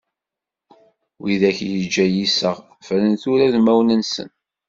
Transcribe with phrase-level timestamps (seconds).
[1.21, 2.55] Wid akk yeǧǧa yiseɣ,
[2.85, 4.29] ffren tura udmawen-nsen.